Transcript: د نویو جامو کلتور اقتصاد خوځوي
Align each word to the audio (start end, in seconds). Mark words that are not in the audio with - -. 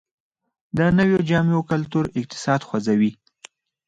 د 0.77 0.79
نویو 0.97 1.19
جامو 1.29 1.59
کلتور 1.71 2.05
اقتصاد 2.19 2.61
خوځوي 2.67 3.11